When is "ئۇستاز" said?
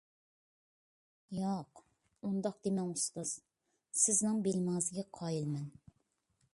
2.95-3.35